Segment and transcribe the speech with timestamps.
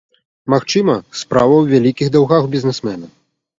[0.53, 3.15] Магчыма, справа ў вялікіх даўгах бізнесмена.